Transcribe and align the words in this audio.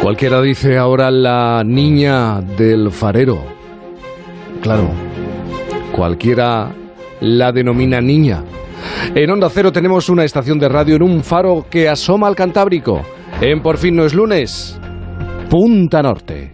Cualquiera 0.00 0.40
dice 0.40 0.78
ahora 0.78 1.10
la 1.10 1.62
niña 1.64 2.40
del 2.40 2.90
farero. 2.90 3.42
Claro, 4.60 4.90
cualquiera 5.92 6.72
la 7.20 7.52
denomina 7.52 8.00
niña. 8.00 8.44
En 9.14 9.30
Onda 9.30 9.48
Cero 9.50 9.72
tenemos 9.72 10.08
una 10.08 10.24
estación 10.24 10.58
de 10.58 10.68
radio 10.68 10.96
en 10.96 11.02
un 11.02 11.22
faro 11.24 11.66
que 11.68 11.88
asoma 11.88 12.28
al 12.28 12.36
Cantábrico. 12.36 13.02
En 13.40 13.62
Por 13.62 13.78
fin 13.78 13.96
no 13.96 14.04
es 14.04 14.14
lunes, 14.14 14.78
Punta 15.50 16.02
Norte. 16.02 16.52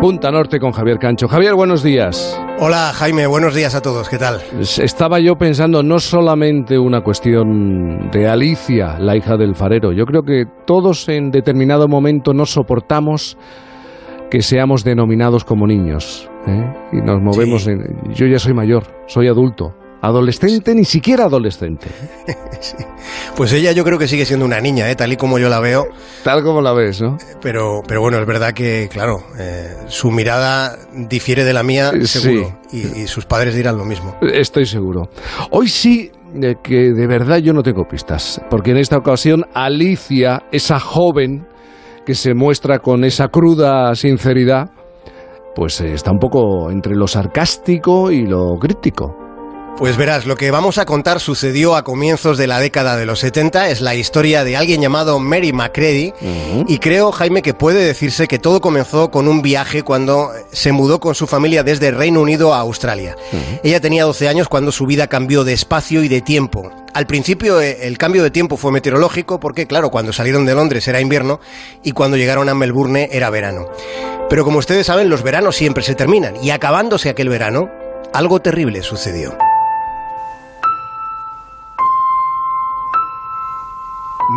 Punta 0.00 0.30
Norte 0.30 0.60
con 0.60 0.70
Javier 0.70 0.98
Cancho. 0.98 1.26
Javier, 1.26 1.56
buenos 1.56 1.82
días. 1.82 2.40
Hola 2.60 2.92
Jaime, 2.94 3.26
buenos 3.26 3.52
días 3.52 3.74
a 3.74 3.80
todos, 3.80 4.08
¿qué 4.08 4.16
tal? 4.16 4.40
Estaba 4.60 5.18
yo 5.18 5.34
pensando 5.34 5.82
no 5.82 5.98
solamente 5.98 6.78
una 6.78 7.00
cuestión 7.00 8.08
de 8.12 8.28
Alicia, 8.28 8.96
la 9.00 9.16
hija 9.16 9.36
del 9.36 9.56
farero, 9.56 9.90
yo 9.92 10.04
creo 10.04 10.22
que 10.22 10.44
todos 10.66 11.08
en 11.08 11.32
determinado 11.32 11.88
momento 11.88 12.32
no 12.32 12.46
soportamos 12.46 13.36
que 14.30 14.40
seamos 14.40 14.84
denominados 14.84 15.44
como 15.44 15.66
niños. 15.66 16.30
¿eh? 16.46 16.72
Y 16.92 16.96
nos 16.98 17.20
movemos 17.20 17.66
en... 17.66 18.12
Yo 18.14 18.26
ya 18.26 18.38
soy 18.38 18.54
mayor, 18.54 18.84
soy 19.06 19.26
adulto. 19.26 19.74
Adolescente, 20.00 20.74
ni 20.74 20.84
siquiera 20.84 21.24
adolescente. 21.24 21.88
Pues 23.36 23.52
ella 23.52 23.70
yo 23.70 23.84
creo 23.84 23.98
que 23.98 24.08
sigue 24.08 24.24
siendo 24.24 24.44
una 24.44 24.60
niña, 24.60 24.90
¿eh? 24.90 24.96
tal 24.96 25.12
y 25.12 25.16
como 25.16 25.38
yo 25.38 25.48
la 25.48 25.60
veo. 25.60 25.86
Tal 26.24 26.42
como 26.42 26.60
la 26.60 26.72
ves, 26.72 27.00
¿no? 27.00 27.16
Pero, 27.40 27.82
pero 27.86 28.00
bueno, 28.00 28.18
es 28.18 28.26
verdad 28.26 28.52
que, 28.52 28.88
claro, 28.90 29.18
eh, 29.38 29.76
su 29.86 30.10
mirada 30.10 30.76
difiere 30.92 31.44
de 31.44 31.52
la 31.52 31.62
mía, 31.62 31.92
seguro. 32.02 32.58
Y, 32.72 33.06
sus 33.06 33.26
padres 33.26 33.54
dirán 33.54 33.78
lo 33.78 33.84
mismo. 33.84 34.16
Estoy 34.20 34.66
seguro. 34.66 35.08
Hoy 35.52 35.68
sí 35.68 36.10
que 36.62 36.92
de 36.92 37.06
verdad 37.06 37.38
yo 37.38 37.52
no 37.52 37.62
tengo 37.62 37.84
pistas, 37.86 38.40
porque 38.50 38.72
en 38.72 38.78
esta 38.78 38.96
ocasión 38.96 39.44
Alicia, 39.54 40.42
esa 40.50 40.80
joven 40.80 41.46
que 42.04 42.14
se 42.14 42.34
muestra 42.34 42.80
con 42.80 43.04
esa 43.04 43.28
cruda 43.28 43.94
sinceridad, 43.94 44.70
pues 45.54 45.80
eh, 45.80 45.92
está 45.92 46.10
un 46.10 46.18
poco 46.18 46.70
entre 46.70 46.96
lo 46.96 47.06
sarcástico 47.06 48.10
y 48.10 48.26
lo 48.26 48.56
crítico. 48.58 49.27
Pues 49.78 49.96
verás, 49.96 50.26
lo 50.26 50.34
que 50.34 50.50
vamos 50.50 50.76
a 50.78 50.84
contar 50.84 51.20
sucedió 51.20 51.76
a 51.76 51.84
comienzos 51.84 52.36
de 52.36 52.48
la 52.48 52.58
década 52.58 52.96
de 52.96 53.06
los 53.06 53.20
70, 53.20 53.68
es 53.70 53.80
la 53.80 53.94
historia 53.94 54.42
de 54.42 54.56
alguien 54.56 54.82
llamado 54.82 55.20
Mary 55.20 55.52
McCready 55.52 56.12
y 56.66 56.78
creo, 56.78 57.12
Jaime, 57.12 57.42
que 57.42 57.54
puede 57.54 57.84
decirse 57.84 58.26
que 58.26 58.40
todo 58.40 58.60
comenzó 58.60 59.12
con 59.12 59.28
un 59.28 59.40
viaje 59.40 59.84
cuando 59.84 60.32
se 60.50 60.72
mudó 60.72 60.98
con 60.98 61.14
su 61.14 61.28
familia 61.28 61.62
desde 61.62 61.92
Reino 61.92 62.20
Unido 62.20 62.54
a 62.54 62.58
Australia. 62.58 63.14
Ella 63.62 63.80
tenía 63.80 64.02
12 64.02 64.28
años 64.28 64.48
cuando 64.48 64.72
su 64.72 64.84
vida 64.84 65.06
cambió 65.06 65.44
de 65.44 65.52
espacio 65.52 66.02
y 66.02 66.08
de 66.08 66.22
tiempo. 66.22 66.72
Al 66.92 67.06
principio 67.06 67.60
eh, 67.60 67.86
el 67.86 67.98
cambio 67.98 68.24
de 68.24 68.32
tiempo 68.32 68.56
fue 68.56 68.72
meteorológico 68.72 69.38
porque, 69.38 69.68
claro, 69.68 69.90
cuando 69.90 70.12
salieron 70.12 70.44
de 70.44 70.56
Londres 70.56 70.88
era 70.88 71.00
invierno 71.00 71.38
y 71.84 71.92
cuando 71.92 72.16
llegaron 72.16 72.48
a 72.48 72.54
Melbourne 72.54 73.10
era 73.12 73.30
verano. 73.30 73.68
Pero 74.28 74.44
como 74.44 74.58
ustedes 74.58 74.86
saben, 74.86 75.08
los 75.08 75.22
veranos 75.22 75.54
siempre 75.54 75.84
se 75.84 75.94
terminan 75.94 76.34
y 76.42 76.50
acabándose 76.50 77.10
aquel 77.10 77.28
verano, 77.28 77.70
algo 78.12 78.42
terrible 78.42 78.82
sucedió. 78.82 79.38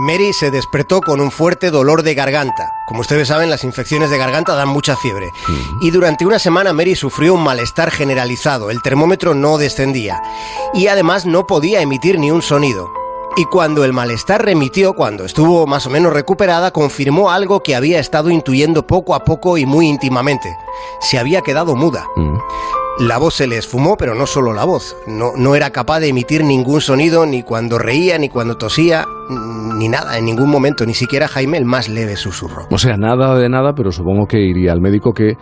Mary 0.02 0.34
se 0.34 0.50
despertó 0.50 1.00
con 1.00 1.22
un 1.22 1.30
fuerte 1.30 1.70
dolor 1.70 2.02
de 2.02 2.16
garganta. 2.16 2.74
Como 2.88 3.02
ustedes 3.02 3.28
saben, 3.28 3.52
las 3.52 3.64
infecciones 3.64 4.10
de 4.10 4.18
garganta 4.18 4.56
dan 4.56 4.68
mucha 4.68 4.96
fiebre. 4.96 5.32
Y 5.80 5.92
durante 5.92 6.26
una 6.26 6.40
semana 6.40 6.74
Mary 6.74 6.96
sufrió 6.96 7.36
un 7.36 7.44
malestar 7.44 7.92
generalizado. 7.92 8.72
El 8.72 8.82
termómetro 8.82 9.36
no 9.36 9.60
descendía. 9.60 10.20
Y 10.74 10.88
además 10.88 11.28
no 11.28 11.46
podía 11.46 11.82
emitir 11.82 12.18
ni 12.18 12.32
un 12.32 12.42
sonido. 12.42 12.92
Y 13.38 13.46
cuando 13.46 13.86
el 13.86 13.94
malestar 13.94 14.44
remitió, 14.44 14.94
cuando 14.94 15.24
estuvo 15.24 15.68
más 15.68 15.86
o 15.86 15.92
menos 15.92 16.12
recuperada, 16.14 16.72
confirmó 16.72 17.30
algo 17.30 17.62
que 17.62 17.76
había 17.76 18.00
estado 18.00 18.32
intuyendo 18.32 18.88
poco 18.88 19.14
a 19.14 19.24
poco 19.24 19.60
y 19.60 19.68
muy 19.68 19.88
íntimamente. 19.88 20.58
Se 21.00 21.20
había 21.20 21.42
quedado 21.42 21.76
muda. 21.76 22.08
La 23.02 23.18
voz 23.18 23.34
se 23.34 23.48
le 23.48 23.58
esfumó, 23.58 23.98
pero 23.98 24.14
no 24.14 24.28
solo 24.28 24.54
la 24.54 24.64
voz. 24.64 24.96
No, 25.08 25.32
no 25.36 25.56
era 25.56 25.72
capaz 25.72 26.00
de 26.02 26.10
emitir 26.10 26.44
ningún 26.44 26.82
sonido, 26.82 27.26
ni 27.26 27.42
cuando 27.42 27.80
reía, 27.80 28.20
ni 28.20 28.30
cuando 28.30 28.58
tosía, 28.58 29.06
ni 29.76 29.90
nada, 29.90 30.20
en 30.20 30.26
ningún 30.26 30.52
momento, 30.52 30.86
ni 30.86 30.94
siquiera 30.94 31.28
Jaime 31.28 31.58
el 31.58 31.66
más 31.66 31.90
leve 31.90 32.16
susurro. 32.16 32.68
O 32.70 32.78
sea, 32.78 32.98
nada 32.98 33.34
de 33.40 33.50
nada, 33.50 33.74
pero 33.76 33.92
supongo 33.92 34.28
que 34.28 34.40
iría 34.40 34.72
al 34.72 34.82
médico 34.82 35.14
que, 35.14 35.34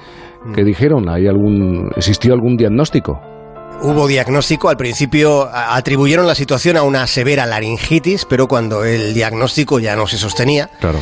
que 0.55 0.63
dijeron, 0.63 1.09
¿hay 1.09 1.27
algún, 1.27 1.89
¿existió 1.97 2.33
algún 2.33 2.55
diagnóstico? 2.55 3.19
Hubo 3.81 4.07
diagnóstico, 4.07 4.69
al 4.69 4.77
principio 4.77 5.49
atribuyeron 5.53 6.27
la 6.27 6.35
situación 6.35 6.77
a 6.77 6.83
una 6.83 7.07
severa 7.07 7.45
laringitis, 7.45 8.25
pero 8.25 8.47
cuando 8.47 8.85
el 8.85 9.13
diagnóstico 9.13 9.79
ya 9.79 9.97
no 9.97 10.07
se 10.07 10.17
sostenía, 10.17 10.69
claro. 10.79 10.99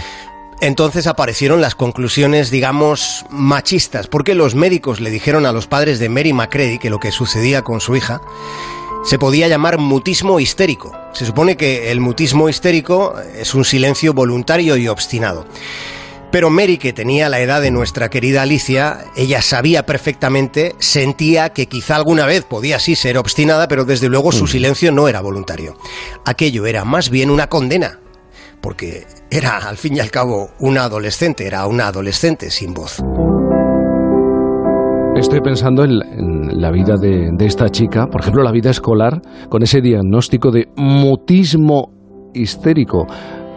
Entonces 0.59 1.05
aparecieron 1.05 1.61
las 1.61 1.75
conclusiones, 1.75 2.49
digamos, 2.49 3.25
machistas, 3.29 4.07
porque 4.07 4.33
los 4.33 4.55
médicos 4.55 4.99
le 4.99 5.11
dijeron 5.11 5.45
a 5.45 5.51
los 5.51 5.67
padres 5.67 5.99
de 5.99 6.09
Mary 6.09 6.33
McCready 6.33 6.79
que 6.79 6.89
lo 6.89 6.99
que 6.99 7.11
sucedía 7.11 7.61
con 7.61 7.79
su 7.79 7.95
hija 7.95 8.21
se 9.03 9.19
podía 9.19 9.47
llamar 9.47 9.77
mutismo 9.77 10.39
histérico. 10.39 10.91
Se 11.13 11.25
supone 11.25 11.57
que 11.57 11.91
el 11.91 11.99
mutismo 11.99 12.49
histérico 12.49 13.13
es 13.35 13.53
un 13.53 13.65
silencio 13.65 14.13
voluntario 14.13 14.77
y 14.77 14.87
obstinado. 14.87 15.45
Pero 16.31 16.49
Mary, 16.49 16.77
que 16.77 16.91
tenía 16.91 17.29
la 17.29 17.39
edad 17.39 17.61
de 17.61 17.71
nuestra 17.71 18.09
querida 18.09 18.41
Alicia, 18.41 19.05
ella 19.15 19.41
sabía 19.41 19.85
perfectamente, 19.85 20.75
sentía 20.79 21.49
que 21.53 21.67
quizá 21.67 21.95
alguna 21.95 22.25
vez 22.25 22.43
podía 22.43 22.79
sí 22.79 22.95
ser 22.95 23.17
obstinada, 23.17 23.67
pero 23.67 23.85
desde 23.85 24.09
luego 24.09 24.33
su 24.33 24.43
mm. 24.43 24.47
silencio 24.47 24.91
no 24.91 25.07
era 25.07 25.21
voluntario. 25.21 25.77
Aquello 26.25 26.65
era 26.65 26.83
más 26.83 27.09
bien 27.09 27.29
una 27.29 27.47
condena, 27.47 27.99
porque 28.61 29.05
era 29.29 29.57
al 29.57 29.77
fin 29.77 29.95
y 29.95 29.99
al 29.99 30.11
cabo 30.11 30.49
una 30.59 30.83
adolescente, 30.83 31.45
era 31.45 31.65
una 31.67 31.87
adolescente 31.87 32.49
sin 32.49 32.73
voz. 32.73 33.01
Estoy 35.15 35.41
pensando 35.41 35.83
en, 35.83 36.61
la 36.61 36.69
vida 36.69 36.95
de, 36.95 37.33
esta 37.39 37.69
chica, 37.69 38.05
por 38.05 38.21
ejemplo, 38.21 38.43
la 38.43 38.51
vida 38.51 38.69
escolar, 38.69 39.19
con 39.49 39.63
ese 39.63 39.81
diagnóstico 39.81 40.51
de 40.51 40.67
mutismo 40.75 41.91
histérico. 42.35 43.07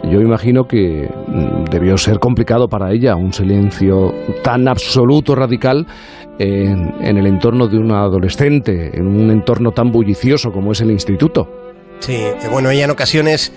Yo 0.03 0.21
imagino 0.21 0.63
que 0.63 1.07
mm, 1.07 1.65
debió 1.69 1.97
ser 1.97 2.17
complicado 2.17 2.67
para 2.67 2.91
ella 2.91 3.15
un 3.15 3.31
silencio 3.31 4.11
tan 4.43 4.67
absoluto, 4.67 5.35
radical, 5.35 5.85
en, 6.39 6.95
en 6.99 7.17
el 7.17 7.27
entorno 7.27 7.67
de 7.67 7.77
una 7.77 8.01
adolescente, 8.01 8.97
en 8.97 9.05
un 9.05 9.29
entorno 9.29 9.69
tan 9.69 9.91
bullicioso 9.91 10.51
como 10.51 10.71
es 10.71 10.81
el 10.81 10.89
instituto. 10.89 11.47
Sí, 11.99 12.17
bueno, 12.51 12.71
ella 12.71 12.85
en 12.85 12.89
ocasiones 12.89 13.53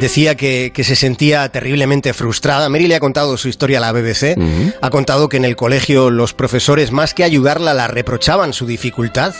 decía 0.00 0.36
que, 0.36 0.72
se 0.78 0.96
sentía 0.96 1.48
terriblemente 1.50 2.14
frustrada. 2.14 2.68
Mary 2.68 2.86
le 2.86 2.94
ha 2.94 3.00
contado 3.00 3.36
su 3.36 3.48
historia 3.48 3.78
a 3.78 3.80
la 3.80 3.92
BBC. 3.92 4.36
Ha 4.80 4.90
contado 4.90 5.28
que 5.28 5.36
en 5.36 5.44
el 5.44 5.56
colegio 5.56 6.10
los 6.10 6.34
profesores, 6.34 6.92
más 6.92 7.14
que 7.14 7.24
ayudarla, 7.24 7.74
la 7.74 7.88
reprochaban 7.88 8.52
su 8.52 8.66
dificultad. 8.66 9.34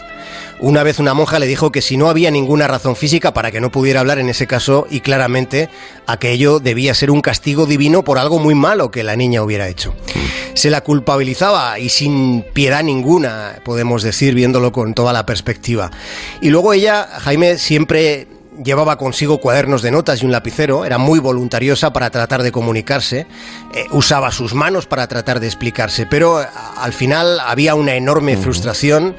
Una 0.60 0.82
vez 0.82 0.98
una 0.98 1.14
monja 1.14 1.38
le 1.38 1.46
dijo 1.46 1.70
que 1.70 1.82
si 1.82 1.96
no 1.96 2.10
había 2.10 2.30
ninguna 2.30 2.66
razón 2.66 2.96
física 2.96 3.32
para 3.32 3.52
que 3.52 3.60
no 3.60 3.70
pudiera 3.70 4.00
hablar 4.00 4.18
en 4.18 4.28
ese 4.28 4.46
caso, 4.46 4.86
y 4.90 5.00
claramente 5.00 5.68
aquello 6.06 6.58
debía 6.58 6.94
ser 6.94 7.10
un 7.10 7.20
castigo 7.20 7.66
divino 7.66 8.02
por 8.02 8.18
algo 8.18 8.38
muy 8.38 8.54
malo 8.54 8.90
que 8.90 9.04
la 9.04 9.16
niña 9.16 9.42
hubiera 9.42 9.68
hecho. 9.68 9.94
Se 10.54 10.70
la 10.70 10.80
culpabilizaba 10.80 11.78
y 11.78 11.88
sin 11.88 12.42
piedad 12.52 12.82
ninguna, 12.82 13.60
podemos 13.64 14.02
decir, 14.02 14.34
viéndolo 14.34 14.72
con 14.72 14.94
toda 14.94 15.12
la 15.12 15.24
perspectiva. 15.24 15.90
Y 16.40 16.50
luego 16.50 16.72
ella, 16.72 17.06
Jaime, 17.20 17.58
siempre 17.58 18.26
llevaba 18.62 18.98
consigo 18.98 19.38
cuadernos 19.38 19.82
de 19.82 19.90
notas 19.90 20.22
y 20.22 20.26
un 20.26 20.32
lapicero, 20.32 20.84
era 20.84 20.98
muy 20.98 21.18
voluntariosa 21.18 21.92
para 21.92 22.10
tratar 22.10 22.42
de 22.42 22.52
comunicarse, 22.52 23.26
eh, 23.74 23.86
usaba 23.92 24.30
sus 24.30 24.54
manos 24.54 24.86
para 24.86 25.06
tratar 25.06 25.40
de 25.40 25.46
explicarse, 25.46 26.06
pero 26.06 26.42
eh, 26.42 26.46
al 26.76 26.92
final 26.92 27.40
había 27.40 27.74
una 27.74 27.94
enorme 27.94 28.36
frustración 28.36 29.14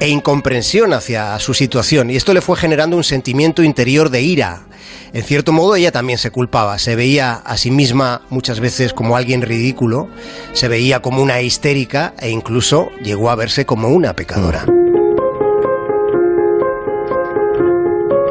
e 0.00 0.08
incomprensión 0.08 0.92
hacia 0.92 1.38
su 1.38 1.54
situación 1.54 2.10
y 2.10 2.16
esto 2.16 2.32
le 2.32 2.40
fue 2.40 2.56
generando 2.56 2.96
un 2.96 3.04
sentimiento 3.04 3.62
interior 3.62 4.10
de 4.10 4.22
ira. 4.22 4.62
En 5.12 5.24
cierto 5.24 5.52
modo 5.52 5.74
ella 5.74 5.90
también 5.90 6.18
se 6.18 6.30
culpaba, 6.30 6.78
se 6.78 6.94
veía 6.94 7.34
a 7.34 7.56
sí 7.56 7.70
misma 7.70 8.22
muchas 8.28 8.60
veces 8.60 8.92
como 8.92 9.16
alguien 9.16 9.42
ridículo, 9.42 10.08
se 10.52 10.68
veía 10.68 11.00
como 11.00 11.22
una 11.22 11.40
histérica 11.40 12.14
e 12.20 12.30
incluso 12.30 12.90
llegó 13.02 13.30
a 13.30 13.34
verse 13.34 13.64
como 13.64 13.88
una 13.88 14.14
pecadora. 14.14 14.66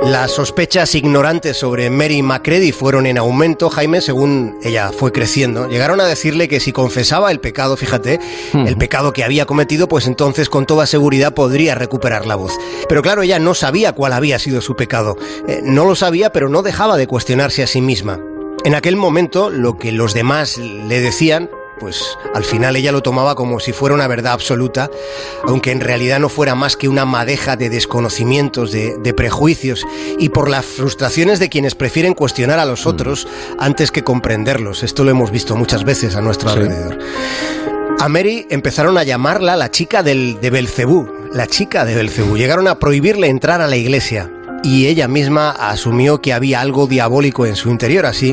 Las 0.07 0.31
sospechas 0.31 0.95
ignorantes 0.95 1.57
sobre 1.57 1.89
Mary 1.89 2.21
McCready 2.21 2.71
fueron 2.71 3.06
en 3.07 3.18
aumento, 3.18 3.69
Jaime, 3.69 4.00
según 4.00 4.57
ella 4.63 4.94
fue 4.98 5.12
creciendo. 5.12 5.68
Llegaron 5.68 6.00
a 6.00 6.06
decirle 6.06 6.48
que 6.48 6.62
si 6.62 6.71
confesaba 6.71 7.30
el 7.30 7.42
pecado, 7.42 7.75
fíjate, 7.75 8.18
el 8.54 8.77
pecado 8.77 9.12
que 9.12 9.25
había 9.25 9.45
cometido, 9.45 9.89
pues 9.89 10.07
entonces 10.07 10.48
con 10.50 10.65
toda 10.65 10.86
seguridad 10.86 11.33
podría 11.33 11.75
recuperar 11.75 12.25
la 12.25 12.36
voz. 12.36 12.54
Pero 12.88 13.01
claro, 13.01 13.21
ella 13.21 13.38
no 13.38 13.54
sabía 13.54 13.92
cuál 13.92 14.13
había 14.13 14.39
sido 14.39 14.62
su 14.62 14.77
pecado. 14.77 15.18
Eh, 15.45 15.59
no 15.62 15.83
lo 15.83 15.94
sabía, 15.94 16.31
pero 16.31 16.48
no 16.48 16.62
dejaba 16.62 16.95
de 16.95 17.07
cuestionarse 17.07 17.62
a 17.62 17.68
sí 17.68 17.81
misma. 17.81 18.18
En 18.63 18.75
aquel 18.75 18.95
momento, 18.95 19.50
lo 19.50 19.77
que 19.77 19.92
los 19.92 20.13
demás 20.13 20.57
le 20.57 21.01
decían 21.01 21.50
pues 21.79 22.18
al 22.33 22.44
final 22.44 22.75
ella 22.75 22.91
lo 22.91 23.01
tomaba 23.01 23.35
como 23.35 23.59
si 23.59 23.74
fuera 23.74 23.95
una 23.95 24.07
verdad 24.07 24.33
absoluta, 24.33 24.89
aunque 25.45 25.71
en 25.71 25.81
realidad 25.81 26.19
no 26.19 26.29
fuera 26.29 26.56
más 26.56 26.75
que 26.75 26.88
una 26.88 27.06
madeja 27.06 27.56
de 27.56 27.69
desconocimientos, 27.69 28.71
de, 28.71 29.13
prejuicios 29.18 29.85
y 30.19 30.29
por 30.29 30.50
las 30.50 30.65
frustraciones 30.65 31.39
de 31.39 31.50
quienes 31.50 31.74
prefieren 31.74 32.13
cuestionar 32.13 32.59
a 32.59 32.65
los 32.65 32.85
mm. 32.85 32.89
otros 32.89 33.27
antes 33.57 33.91
que 33.91 34.03
comprenderlos. 34.03 34.83
Esto 34.83 35.03
lo 35.03 35.12
hemos 35.12 35.31
visto 35.31 35.56
muchas 35.56 35.83
veces 35.83 36.15
a 36.15 36.21
nuestro 36.21 36.50
alrededor. 36.50 37.00
A 38.00 38.09
Mary 38.09 38.45
empezaron 38.51 38.97
a 38.97 39.03
llamarla 39.03 39.56
la 39.56 39.71
chica 39.71 40.03
del, 40.03 40.39
de 40.39 40.50
Belcebú, 40.51 41.09
la 41.33 41.47
chica 41.47 41.83
de 41.83 41.95
Belcebú. 41.95 42.38
Llegaron 42.38 42.68
a 42.68 42.77
prohibirle 42.77 43.27
entrar 43.27 43.62
a 43.62 43.68
la 43.68 43.75
iglesia 43.75 44.31
y 44.63 44.88
ella 44.88 45.07
misma 45.07 45.51
asumió 45.51 46.19
que 46.19 46.33
había 46.33 46.62
algo 46.62 46.88
diabólico 46.88 47.45
en 47.45 47.56
su 47.56 47.69
interior, 47.69 48.06
así, 48.06 48.31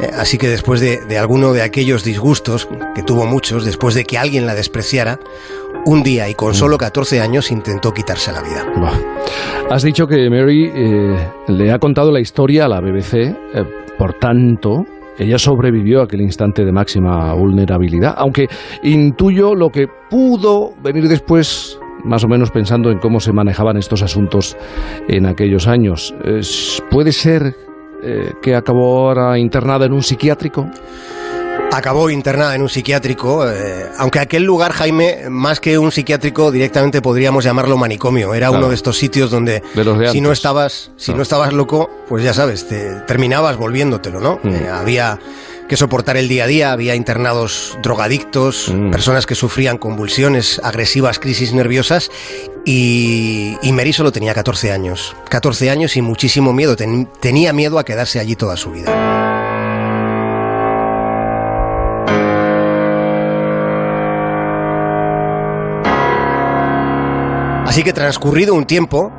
eh, 0.00 0.10
así 0.16 0.38
que 0.38 0.48
después 0.48 0.80
de, 0.80 1.04
de, 1.06 1.18
alguno 1.18 1.52
de 1.52 1.62
aquellos 1.62 2.04
disgustos, 2.04 2.68
que 2.94 3.02
tuvo 3.02 3.26
muchos, 3.26 3.64
después 3.64 3.94
de 3.94 4.04
que 4.04 4.18
alguien 4.18 4.46
la 4.46 4.54
despreciara, 4.54 5.18
un 5.84 6.02
día 6.02 6.28
y 6.28 6.34
con 6.34 6.54
solo 6.54 6.78
14 6.78 7.20
años 7.20 7.50
intentó 7.50 7.92
quitarse 7.92 8.32
la 8.32 8.42
vida. 8.42 8.66
Has 9.70 9.82
dicho 9.82 10.06
que 10.06 10.28
Mary 10.28 10.70
eh, 10.74 11.28
le 11.48 11.72
ha 11.72 11.78
contado 11.78 12.10
la 12.10 12.20
historia 12.20 12.66
a 12.66 12.68
la 12.68 12.80
BBC, 12.80 13.14
eh, 13.14 13.34
por 13.98 14.14
tanto, 14.14 14.84
ella 15.18 15.38
sobrevivió 15.38 16.00
a 16.00 16.04
aquel 16.04 16.22
instante 16.22 16.64
de 16.64 16.72
máxima 16.72 17.34
vulnerabilidad, 17.34 18.14
aunque 18.16 18.48
intuyo 18.82 19.54
lo 19.54 19.70
que 19.70 19.86
pudo 20.08 20.72
venir 20.82 21.08
después 21.08 21.78
más 22.04 22.24
o 22.24 22.28
menos 22.28 22.50
pensando 22.50 22.90
en 22.90 22.98
cómo 22.98 23.20
se 23.20 23.32
manejaban 23.32 23.76
estos 23.76 24.02
asuntos 24.02 24.56
en 25.08 25.26
aquellos 25.26 25.66
años. 25.66 26.14
¿Puede 26.90 27.12
ser 27.12 27.54
eh, 28.02 28.32
que 28.40 28.54
acabó 28.54 29.08
ahora 29.08 29.38
internada 29.38 29.84
en 29.84 29.92
un 29.92 30.02
psiquiátrico? 30.02 30.66
Acabó 31.72 32.10
internada 32.10 32.54
en 32.54 32.62
un 32.62 32.68
psiquiátrico, 32.68 33.46
eh, 33.48 33.86
aunque 33.98 34.18
aquel 34.18 34.42
lugar, 34.42 34.72
Jaime, 34.72 35.28
más 35.28 35.60
que 35.60 35.78
un 35.78 35.92
psiquiátrico, 35.92 36.50
directamente 36.50 37.00
podríamos 37.00 37.44
llamarlo 37.44 37.76
manicomio. 37.76 38.34
Era 38.34 38.50
uno 38.50 38.68
de 38.68 38.74
estos 38.74 38.96
sitios 38.96 39.30
donde 39.30 39.62
si 40.10 40.20
no 40.20 40.32
estabas, 40.32 40.90
si 40.96 41.14
no. 41.14 41.22
estabas 41.22 41.52
loco, 41.52 41.88
pues 42.08 42.24
ya 42.24 42.34
sabes, 42.34 42.66
te 42.66 43.00
terminabas 43.06 43.56
volviéndotelo, 43.56 44.18
¿no? 44.18 44.40
Mm. 44.42 44.48
Eh, 44.48 44.68
había 44.68 45.18
que 45.70 45.76
soportar 45.76 46.16
el 46.16 46.26
día 46.26 46.44
a 46.44 46.46
día. 46.48 46.72
Había 46.72 46.96
internados 46.96 47.78
drogadictos, 47.80 48.72
mm. 48.74 48.90
personas 48.90 49.24
que 49.24 49.36
sufrían 49.36 49.78
convulsiones, 49.78 50.60
agresivas 50.64 51.20
crisis 51.20 51.52
nerviosas 51.52 52.10
y, 52.66 53.56
y, 53.62 53.72
Mary 53.72 53.92
solo 53.92 54.10
tenía 54.10 54.34
14 54.34 54.72
años. 54.72 55.14
14 55.28 55.70
años 55.70 55.96
y 55.96 56.02
muchísimo 56.02 56.52
miedo. 56.52 56.74
tenía 56.74 57.52
miedo 57.52 57.78
a 57.78 57.84
quedarse 57.84 58.18
allí 58.18 58.34
toda 58.34 58.56
su 58.56 58.72
vida. 58.72 58.90
Así 67.64 67.84
que 67.84 67.92
transcurrido 67.92 68.54
un 68.54 68.66
tiempo, 68.66 69.12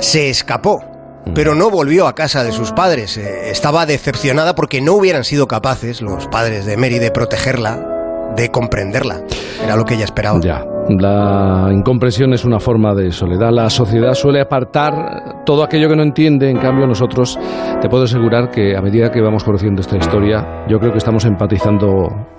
se 0.00 0.30
escapó 0.30 0.91
pero 1.34 1.54
no 1.54 1.70
volvió 1.70 2.06
a 2.06 2.14
casa 2.14 2.44
de 2.44 2.52
sus 2.52 2.72
padres. 2.72 3.16
Eh, 3.16 3.50
estaba 3.50 3.86
decepcionada 3.86 4.54
porque 4.54 4.80
no 4.80 4.94
hubieran 4.94 5.24
sido 5.24 5.46
capaces, 5.46 6.02
los 6.02 6.26
padres 6.28 6.66
de 6.66 6.76
Mary, 6.76 6.98
de 6.98 7.10
protegerla, 7.10 8.32
de 8.36 8.50
comprenderla. 8.50 9.22
Era 9.62 9.76
lo 9.76 9.84
que 9.84 9.94
ella 9.94 10.04
esperaba. 10.04 10.38
Ya. 10.40 10.64
La 10.88 11.68
incomprensión 11.72 12.32
es 12.32 12.44
una 12.44 12.58
forma 12.58 12.94
de 12.94 13.12
soledad. 13.12 13.50
La 13.52 13.70
sociedad 13.70 14.14
suele 14.14 14.40
apartar 14.40 15.44
todo 15.46 15.62
aquello 15.62 15.88
que 15.88 15.96
no 15.96 16.02
entiende. 16.02 16.50
En 16.50 16.58
cambio, 16.58 16.86
nosotros 16.86 17.38
te 17.80 17.88
puedo 17.88 18.04
asegurar 18.04 18.50
que 18.50 18.76
a 18.76 18.82
medida 18.82 19.10
que 19.10 19.20
vamos 19.20 19.44
conociendo 19.44 19.80
esta 19.80 19.96
historia, 19.96 20.64
yo 20.68 20.78
creo 20.80 20.90
que 20.90 20.98
estamos 20.98 21.24
empatizando 21.24 21.88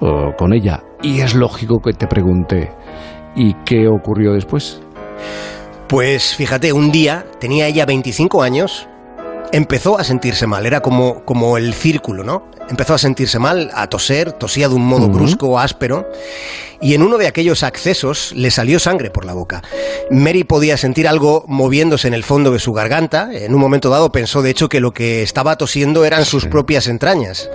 oh, 0.01 0.31
con 0.37 0.53
ella. 0.53 0.83
Y 1.01 1.21
es 1.21 1.35
lógico 1.35 1.79
que 1.79 1.93
te 1.93 2.05
pregunte, 2.05 2.71
¿y 3.35 3.53
qué 3.65 3.87
ocurrió 3.87 4.33
después? 4.33 4.81
Pues 5.87 6.35
fíjate, 6.35 6.73
un 6.73 6.91
día 6.91 7.25
tenía 7.39 7.67
ella 7.67 7.85
25 7.85 8.41
años, 8.41 8.87
empezó 9.51 9.99
a 9.99 10.03
sentirse 10.03 10.47
mal, 10.47 10.65
era 10.65 10.81
como, 10.81 11.23
como 11.25 11.57
el 11.57 11.73
círculo, 11.73 12.23
¿no? 12.23 12.43
Empezó 12.69 12.95
a 12.95 12.97
sentirse 12.97 13.37
mal, 13.37 13.69
a 13.75 13.87
toser, 13.87 14.31
tosía 14.31 14.69
de 14.69 14.75
un 14.75 14.85
modo 14.85 15.09
brusco, 15.09 15.59
áspero, 15.59 16.09
y 16.81 16.95
en 16.95 17.03
uno 17.03 17.17
de 17.17 17.27
aquellos 17.27 17.61
accesos 17.61 18.33
le 18.35 18.49
salió 18.51 18.79
sangre 18.79 19.11
por 19.11 19.25
la 19.25 19.33
boca. 19.33 19.61
Mary 20.09 20.43
podía 20.43 20.75
sentir 20.75 21.07
algo 21.07 21.45
moviéndose 21.47 22.07
en 22.07 22.13
el 22.13 22.23
fondo 22.23 22.51
de 22.51 22.59
su 22.59 22.73
garganta, 22.73 23.29
en 23.31 23.53
un 23.53 23.61
momento 23.61 23.89
dado 23.89 24.11
pensó 24.11 24.41
de 24.41 24.49
hecho 24.49 24.69
que 24.69 24.79
lo 24.79 24.91
que 24.91 25.21
estaba 25.21 25.57
tosiendo 25.57 26.03
eran 26.05 26.25
sus 26.25 26.45
propias 26.45 26.87
entrañas. 26.87 27.49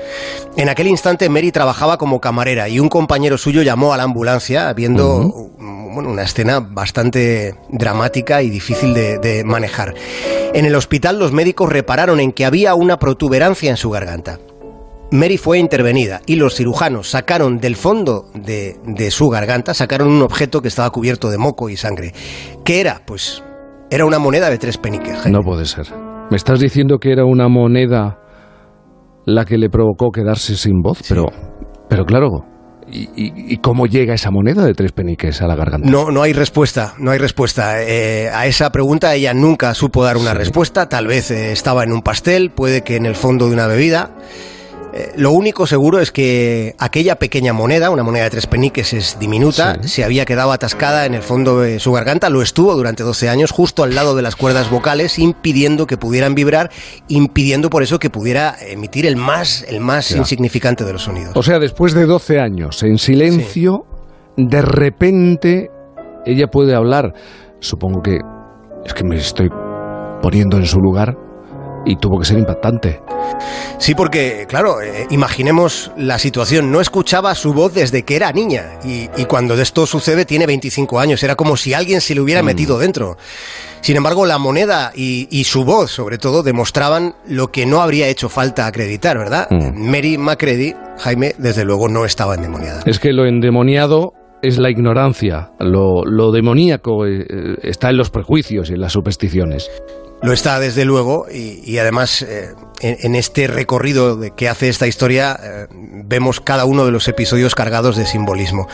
En 0.56 0.68
aquel 0.68 0.86
instante 0.86 1.28
Mary 1.28 1.50
trabajaba 1.50 1.98
como 1.98 2.20
camarera 2.20 2.68
y 2.68 2.78
un 2.78 2.88
compañero 2.88 3.38
suyo 3.38 3.62
llamó 3.62 3.92
a 3.92 3.96
la 3.96 4.04
ambulancia 4.04 4.72
viendo 4.72 5.50
bueno, 5.98 6.12
una 6.12 6.22
escena 6.22 6.60
bastante 6.60 7.56
dramática 7.70 8.40
y 8.40 8.50
difícil 8.50 8.94
de, 8.94 9.42
manejar. 9.44 9.94
En 10.54 10.64
el 10.64 10.76
hospital 10.76 11.18
los 11.18 11.32
médicos 11.32 11.68
repararon 11.68 12.20
en 12.20 12.30
que 12.30 12.44
había 12.44 12.76
una 12.76 12.98
protuberancia 12.98 13.68
en 13.68 13.76
su 13.76 13.90
garganta. 13.90 14.38
Mary 15.10 15.38
fue 15.38 15.58
intervenida 15.58 16.20
y 16.24 16.36
los 16.36 16.54
cirujanos 16.54 17.10
sacaron 17.10 17.58
del 17.58 17.74
fondo 17.74 18.26
de, 18.32 18.76
de, 18.84 19.10
su 19.10 19.28
garganta, 19.28 19.74
sacaron 19.74 20.06
un 20.06 20.22
objeto 20.22 20.62
que 20.62 20.68
estaba 20.68 20.88
cubierto 20.90 21.30
de 21.30 21.38
moco 21.38 21.68
y 21.68 21.76
sangre. 21.76 22.12
¿Qué 22.64 22.80
era? 22.80 23.02
Pues 23.04 23.42
era 23.90 24.06
una 24.06 24.20
moneda 24.20 24.50
de 24.50 24.58
tres 24.58 24.78
peniques. 24.78 25.26
No 25.26 25.40
puede 25.40 25.64
ser. 25.64 25.86
¿Me 26.30 26.36
estás 26.36 26.60
diciendo 26.60 26.98
que 26.98 27.10
era 27.10 27.24
una 27.24 27.48
moneda 27.48 28.20
la 29.26 29.44
que 29.44 29.58
le 29.58 29.68
provocó 29.68 30.12
quedarse 30.12 30.54
sin 30.54 30.80
voz? 30.80 31.00
Pero, 31.08 31.24
pero 31.88 32.04
claro, 32.04 32.44
¿Y, 32.90 33.56
cómo 33.58 33.86
llega 33.86 34.14
esa 34.14 34.30
moneda 34.30 34.64
de 34.64 34.74
tres 34.74 34.92
peniques 34.92 35.42
a 35.42 35.46
la 35.46 35.54
garganta? 35.54 35.88
No, 35.88 36.10
no 36.10 36.22
hay 36.22 36.32
respuesta, 36.32 36.94
no 36.98 37.10
hay 37.10 37.18
respuesta. 37.18 37.82
Eh, 37.82 38.30
a 38.32 38.46
esa 38.46 38.70
pregunta 38.72 39.14
ella 39.14 39.34
nunca 39.34 39.74
supo 39.74 40.04
dar 40.04 40.16
una 40.16 40.34
respuesta. 40.34 40.88
Tal 40.88 41.06
vez 41.06 41.30
eh, 41.30 41.52
estaba 41.52 41.84
en 41.84 41.92
un 41.92 42.02
pastel, 42.02 42.50
puede 42.50 42.82
que 42.82 42.96
en 42.96 43.06
el 43.06 43.14
fondo 43.14 43.48
de 43.48 43.54
una 43.54 43.66
bebida. 43.66 44.10
Eh, 44.92 45.12
lo 45.16 45.32
único 45.32 45.66
seguro 45.66 46.00
es 46.00 46.10
que 46.10 46.74
aquella 46.78 47.16
pequeña 47.16 47.52
moneda, 47.52 47.90
una 47.90 48.02
moneda 48.02 48.24
de 48.24 48.30
tres 48.30 48.46
peniques 48.46 48.92
es 48.94 49.18
diminuta, 49.18 49.82
se 49.82 50.02
había 50.02 50.24
quedado 50.24 50.52
atascada 50.52 51.04
en 51.04 51.14
el 51.14 51.22
fondo 51.22 51.60
de 51.60 51.78
su 51.78 51.92
garganta, 51.92 52.30
lo 52.30 52.40
estuvo 52.40 52.74
durante 52.74 53.02
12 53.02 53.28
años 53.28 53.50
justo 53.50 53.82
al 53.82 53.94
lado 53.94 54.16
de 54.16 54.22
las 54.22 54.34
cuerdas 54.36 54.70
vocales, 54.70 55.18
impidiendo 55.18 55.86
que 55.86 55.98
pudieran 55.98 56.34
vibrar, 56.34 56.70
impidiendo 57.08 57.68
por 57.70 57.82
eso 57.82 57.98
que 57.98 58.08
pudiera 58.08 58.56
emitir 58.60 59.06
el 59.06 59.16
más, 59.16 59.64
el 59.68 59.80
más 59.80 60.10
insignificante 60.12 60.84
de 60.84 60.92
los 60.92 61.02
sonidos. 61.02 61.36
O 61.36 61.42
sea, 61.42 61.58
después 61.58 61.92
de 61.92 62.06
12 62.06 62.40
años 62.40 62.82
en 62.82 62.98
silencio, 62.98 63.84
de 64.36 64.62
repente 64.62 65.70
ella 66.24 66.46
puede 66.46 66.74
hablar. 66.74 67.12
Supongo 67.60 68.00
que 68.02 68.18
es 68.84 68.94
que 68.94 69.04
me 69.04 69.16
estoy 69.16 69.50
poniendo 70.22 70.56
en 70.56 70.66
su 70.66 70.78
lugar 70.78 71.27
y 71.88 71.96
tuvo 71.96 72.18
que 72.18 72.26
ser 72.26 72.38
impactante. 72.38 73.00
Sí, 73.78 73.94
porque, 73.94 74.46
claro, 74.48 74.80
eh, 74.82 75.06
imaginemos 75.10 75.90
la 75.96 76.18
situación. 76.18 76.70
No 76.70 76.80
escuchaba 76.80 77.34
su 77.34 77.54
voz 77.54 77.72
desde 77.74 78.02
que 78.02 78.16
era 78.16 78.32
niña 78.32 78.78
y, 78.84 79.08
cuando 79.24 79.54
esto 79.54 79.86
sucede 79.86 80.24
tiene 80.24 80.46
25 80.46 81.00
años. 81.00 81.22
Era 81.22 81.34
como 81.34 81.56
si 81.56 81.74
alguien 81.74 82.00
se 82.00 82.14
le 82.14 82.20
hubiera 82.20 82.42
mm. 82.42 82.46
metido 82.46 82.78
dentro. 82.78 83.16
Sin 83.80 83.96
embargo, 83.96 84.26
la 84.26 84.38
moneda 84.38 84.92
y, 84.94 85.44
su 85.44 85.64
voz, 85.64 85.90
sobre 85.90 86.18
todo, 86.18 86.42
demostraban 86.42 87.14
lo 87.26 87.48
que 87.48 87.64
no 87.64 87.80
habría 87.80 88.08
hecho 88.08 88.28
falta 88.28 88.66
acreditar, 88.66 89.16
¿verdad? 89.16 89.48
Mm. 89.50 89.90
Mary 89.90 90.18
McCready, 90.18 90.74
Jaime, 90.98 91.34
desde 91.38 91.64
luego 91.64 91.88
no 91.88 92.04
estaba 92.04 92.34
endemoniada. 92.34 92.82
Es 92.84 92.98
que 92.98 93.12
lo 93.12 93.26
endemoniado 93.26 94.12
es 94.42 94.58
la 94.58 94.70
ignorancia. 94.70 95.50
Lo, 95.58 96.04
lo 96.04 96.32
demoníaco 96.32 97.06
eh, 97.06 97.20
eh, 97.22 97.54
está 97.62 97.90
en 97.90 97.96
los 97.96 98.10
prejuicios 98.10 98.70
y 98.70 98.74
en 98.74 98.80
las 98.80 98.92
supersticiones. 98.92 99.70
Lo 100.20 100.32
está, 100.32 100.58
desde 100.58 100.84
luego, 100.84 101.26
y, 101.30 101.78
además 101.78 102.22
eh, 102.22 102.52
en, 102.80 103.14
este 103.14 103.46
recorrido 103.46 104.16
de 104.16 104.32
que 104.32 104.48
hace 104.48 104.68
esta 104.68 104.88
historia 104.88 105.38
eh, 105.40 105.66
vemos 105.70 106.40
cada 106.40 106.64
uno 106.64 106.84
de 106.84 106.90
los 106.90 107.06
episodios 107.06 107.54
cargados 107.54 107.96
de 107.96 108.04
simbolismo. 108.04 108.66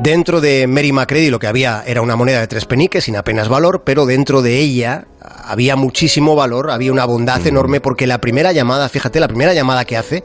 Dentro 0.00 0.42
de 0.42 0.66
Mary 0.66 0.92
McCready 0.92 1.30
lo 1.30 1.38
que 1.38 1.46
había 1.46 1.82
era 1.86 2.02
una 2.02 2.16
moneda 2.16 2.40
de 2.40 2.46
tres 2.48 2.66
peniques 2.66 3.04
sin 3.04 3.16
apenas 3.16 3.48
valor, 3.48 3.82
pero 3.84 4.04
dentro 4.04 4.42
de 4.42 4.58
ella 4.58 5.06
había 5.22 5.74
muchísimo 5.74 6.36
valor, 6.36 6.70
había 6.70 6.92
una 6.92 7.06
bondad 7.06 7.46
enorme 7.46 7.80
porque 7.80 8.06
la 8.06 8.20
primera 8.20 8.52
llamada, 8.52 8.88
fíjate, 8.90 9.20
la 9.20 9.28
primera 9.28 9.54
llamada 9.54 9.86
que 9.86 9.96
hace 9.96 10.22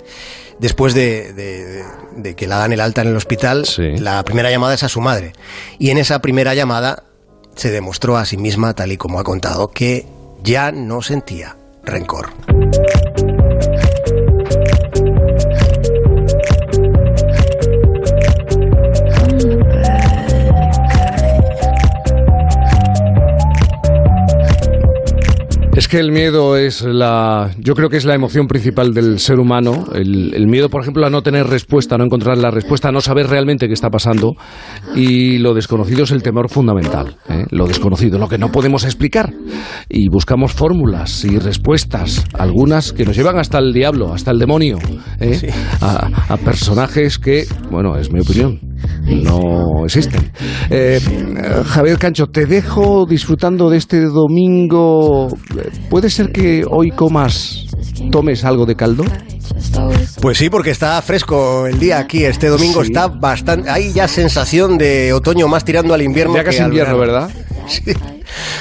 después 0.60 0.94
de, 0.94 1.84
que 2.36 2.48
la 2.48 2.58
dan 2.58 2.74
el 2.74 2.82
alta 2.82 3.02
en 3.02 3.10
el 3.10 3.16
hospital, 3.16 3.66
la 3.78 4.24
primera 4.24 4.50
llamada 4.50 4.74
es 4.74 4.84
a 4.84 4.90
su 4.90 5.02
madre. 5.02 5.34
Y 5.80 5.90
en 5.90 5.98
esa 5.98 6.20
primera 6.20 6.54
llamada 6.54 7.04
se 7.56 7.72
demostró 7.72 8.18
a 8.18 8.26
sí 8.26 8.38
misma, 8.38 8.74
tal 8.74 8.92
y 8.92 8.98
como 8.98 9.20
ha 9.20 9.24
contado, 9.24 9.70
que 9.70 10.06
ya 10.46 10.72
no 10.72 11.02
sentía 11.02 11.58
rencor. 11.84 12.30
Es 25.76 25.90
que 25.90 26.00
el 26.00 26.14
miedo 26.14 26.56
es 26.56 26.84
la. 26.84 27.52
Yo 27.60 27.76
creo 27.76 27.90
que 27.90 27.98
es 27.98 28.06
la 28.06 28.16
emoción 28.16 28.48
principal 28.48 28.94
del 28.94 29.20
ser 29.20 29.40
humano. 29.40 29.84
El, 29.94 30.48
miedo, 30.48 30.70
por 30.70 30.82
ejemplo, 30.82 31.06
a 31.06 31.10
no 31.10 31.22
tener 31.22 31.48
respuesta, 31.48 31.96
a 31.96 31.98
no 31.98 32.06
encontrar 32.06 32.38
la 32.38 32.50
respuesta, 32.50 32.88
a 32.88 32.92
no 32.94 33.02
saber 33.02 33.28
realmente 33.28 33.68
qué 33.68 33.74
está 33.74 33.90
pasando. 33.90 34.38
Y 34.96 35.38
lo 35.40 35.54
desconocido 35.54 36.04
es 36.04 36.12
el 36.12 36.24
temor 36.24 36.50
fundamental. 36.50 37.18
¿eh? 37.28 37.46
Lo 37.50 37.68
desconocido, 37.68 38.18
lo 38.18 38.30
que 38.30 38.38
no 38.38 38.54
podemos 38.54 38.86
explicar. 38.86 39.34
Y 39.90 40.08
buscamos 40.08 40.54
fórmulas 40.54 41.26
y 41.26 41.40
respuestas, 41.40 42.24
algunas 42.34 42.94
que 42.94 43.04
nos 43.04 43.18
llevan 43.18 43.38
hasta 43.38 43.60
el 43.60 43.74
diablo, 43.74 44.14
hasta 44.14 44.32
el 44.32 44.40
demonio. 44.40 44.78
¿eh? 45.20 45.52
A, 45.82 46.38
personajes 46.38 47.20
que, 47.20 47.48
bueno, 47.70 47.98
es 47.98 48.14
mi 48.14 48.22
opinión, 48.22 48.62
no 49.06 49.86
existen. 49.86 50.32
Eh, 50.70 51.00
Javier 51.66 51.98
Cancho, 51.98 52.28
te 52.28 52.46
dejo 52.46 53.06
disfrutando 53.06 53.70
de 53.70 53.78
este 53.78 54.02
domingo 54.02 55.28
¿Puede 55.90 56.10
ser 56.10 56.32
que 56.32 56.64
hoy 56.70 56.92
comas, 56.92 57.66
tomes 58.12 58.44
algo 58.44 58.66
de 58.66 58.76
caldo? 58.76 59.04
Pues 60.22 60.38
sí, 60.38 60.50
porque 60.50 60.72
está 60.72 61.02
fresco 61.02 61.68
el 61.68 61.80
día 61.80 62.00
aquí. 62.00 62.26
Este 62.26 62.48
domingo 62.48 62.82
está 62.82 63.08
bastante. 63.08 63.70
Hay 63.70 63.94
ya 63.94 64.08
sensación 64.08 64.78
de 64.78 65.14
otoño 65.14 65.48
más 65.48 65.64
tirando 65.64 65.94
al 65.94 66.02
invierno. 66.02 66.36
Ya 66.36 66.44
casi 66.44 66.62
invierno, 66.62 66.98
¿verdad? 66.98 67.30
Sí. 67.68 67.84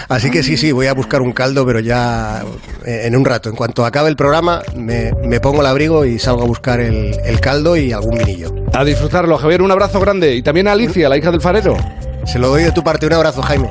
Así 0.08 0.30
que 0.30 0.42
sí, 0.42 0.56
sí, 0.56 0.72
voy 0.72 0.86
a 0.86 0.94
buscar 0.94 1.22
un 1.22 1.32
caldo, 1.32 1.64
pero 1.66 1.80
ya 1.80 2.44
eh, 2.84 3.02
en 3.04 3.16
un 3.16 3.24
rato. 3.24 3.48
En 3.48 3.56
cuanto 3.56 3.84
acabe 3.84 4.08
el 4.08 4.16
programa, 4.16 4.62
me, 4.76 5.12
pongo 5.40 5.60
el 5.60 5.66
abrigo 5.66 6.04
y 6.04 6.18
salgo 6.18 6.42
a 6.42 6.46
buscar 6.46 6.80
el, 6.80 7.16
el 7.24 7.40
caldo 7.40 7.76
y 7.76 7.92
algún 7.92 8.18
vinillo. 8.18 8.54
A 8.72 8.84
disfrutarlo, 8.84 9.38
Javier. 9.38 9.62
Un 9.62 9.70
abrazo 9.70 10.00
grande. 10.00 10.34
Y 10.34 10.42
también 10.42 10.68
a 10.68 10.72
Alicia, 10.72 11.08
la 11.08 11.16
hija 11.16 11.30
del 11.30 11.40
farero. 11.40 11.76
Se 12.24 12.38
lo 12.38 12.48
doy 12.48 12.64
de 12.64 12.72
tu 12.72 12.82
parte. 12.82 13.06
Un 13.06 13.14
abrazo, 13.14 13.42
Jaime. 13.42 13.70